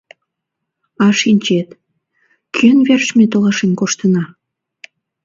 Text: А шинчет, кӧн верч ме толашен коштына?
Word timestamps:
А 1.03 1.05
шинчет, 1.19 1.69
кӧн 2.55 2.77
верч 2.87 3.07
ме 3.17 3.25
толашен 3.31 3.71
коштына? 3.79 4.23